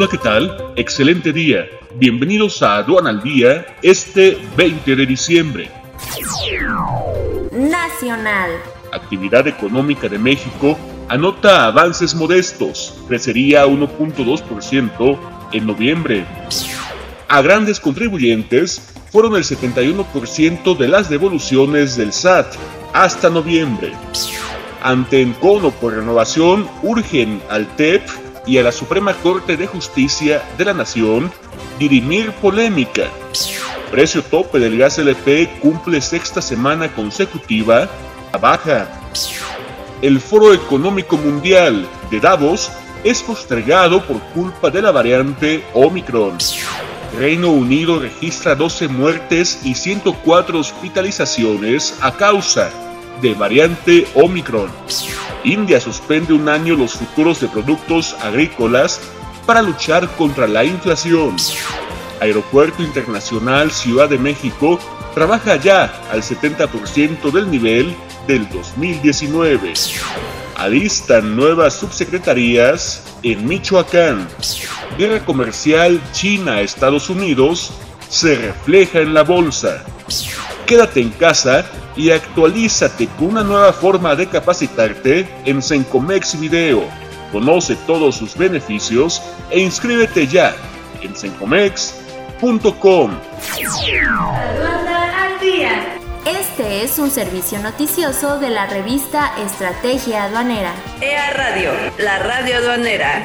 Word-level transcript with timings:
Hola, 0.00 0.08
¿qué 0.10 0.16
tal? 0.16 0.72
Excelente 0.76 1.30
día. 1.30 1.66
Bienvenidos 1.96 2.62
a 2.62 2.78
Aduana 2.78 3.10
al 3.10 3.22
Día 3.22 3.66
este 3.82 4.38
20 4.56 4.96
de 4.96 5.04
diciembre. 5.04 5.70
Nacional. 7.52 8.50
Actividad 8.92 9.46
económica 9.46 10.08
de 10.08 10.18
México 10.18 10.78
anota 11.10 11.66
avances 11.66 12.14
modestos, 12.14 12.94
crecería 13.08 13.66
1.2% 13.66 15.18
en 15.52 15.66
noviembre. 15.66 16.24
A 17.28 17.42
grandes 17.42 17.78
contribuyentes 17.78 18.80
fueron 19.12 19.36
el 19.36 19.44
71% 19.44 20.78
de 20.78 20.88
las 20.88 21.10
devoluciones 21.10 21.98
del 21.98 22.14
SAT 22.14 22.54
hasta 22.94 23.28
noviembre. 23.28 23.92
Ante 24.82 25.20
encono 25.20 25.70
por 25.72 25.92
renovación, 25.92 26.66
urgen 26.82 27.42
al 27.50 27.66
TEP 27.76 28.00
y 28.46 28.58
a 28.58 28.62
la 28.62 28.72
Suprema 28.72 29.14
Corte 29.14 29.56
de 29.56 29.66
Justicia 29.66 30.42
de 30.56 30.64
la 30.64 30.74
Nación 30.74 31.32
dirimir 31.78 32.32
polémica. 32.32 33.08
Precio 33.90 34.22
tope 34.22 34.58
del 34.58 34.78
gas 34.78 34.98
LP 34.98 35.58
cumple 35.60 36.00
sexta 36.00 36.40
semana 36.40 36.92
consecutiva 36.92 37.88
a 38.32 38.38
baja. 38.38 38.88
El 40.02 40.20
Foro 40.20 40.54
Económico 40.54 41.16
Mundial 41.16 41.86
de 42.10 42.20
Davos 42.20 42.70
es 43.04 43.22
postergado 43.22 44.02
por 44.04 44.20
culpa 44.34 44.70
de 44.70 44.82
la 44.82 44.90
variante 44.90 45.64
Omicron. 45.74 46.38
Reino 47.18 47.50
Unido 47.50 47.98
registra 47.98 48.54
12 48.54 48.88
muertes 48.88 49.60
y 49.64 49.74
104 49.74 50.58
hospitalizaciones 50.58 51.98
a 52.00 52.12
causa 52.12 52.70
de 53.20 53.34
variante 53.34 54.06
Omicron. 54.14 54.70
India 55.44 55.80
suspende 55.80 56.32
un 56.32 56.48
año 56.48 56.74
los 56.74 56.94
futuros 56.94 57.40
de 57.40 57.48
productos 57.48 58.14
agrícolas 58.20 59.00
para 59.46 59.62
luchar 59.62 60.08
contra 60.16 60.46
la 60.46 60.64
inflación. 60.64 61.36
Aeropuerto 62.20 62.82
Internacional 62.82 63.70
Ciudad 63.70 64.08
de 64.08 64.18
México 64.18 64.78
trabaja 65.14 65.56
ya 65.56 65.84
al 66.12 66.22
70% 66.22 67.30
del 67.32 67.50
nivel 67.50 67.96
del 68.26 68.48
2019. 68.50 69.72
Alistan 70.56 71.34
nuevas 71.34 71.74
subsecretarías 71.74 73.02
en 73.22 73.46
Michoacán. 73.48 74.28
Guerra 74.98 75.24
comercial 75.24 76.00
China-Estados 76.12 77.08
Unidos 77.08 77.72
se 78.10 78.34
refleja 78.34 79.00
en 79.00 79.14
la 79.14 79.22
bolsa. 79.22 79.84
Quédate 80.70 81.00
en 81.00 81.10
casa 81.10 81.64
y 81.96 82.12
actualízate 82.12 83.08
con 83.18 83.30
una 83.30 83.42
nueva 83.42 83.72
forma 83.72 84.14
de 84.14 84.28
capacitarte 84.28 85.28
en 85.44 85.60
Sencomex 85.60 86.38
Video. 86.38 86.84
Conoce 87.32 87.74
todos 87.88 88.14
sus 88.14 88.36
beneficios 88.36 89.20
e 89.50 89.58
inscríbete 89.58 90.28
ya 90.28 90.54
en 91.02 91.16
sencomex.com. 91.16 93.10
Este 96.24 96.84
es 96.84 97.00
un 97.00 97.10
servicio 97.10 97.58
noticioso 97.58 98.38
de 98.38 98.50
la 98.50 98.66
revista 98.66 99.32
Estrategia 99.44 100.26
Aduanera. 100.26 100.72
EA 101.00 101.30
Radio, 101.32 101.72
la 101.98 102.20
radio 102.20 102.58
aduanera. 102.58 103.24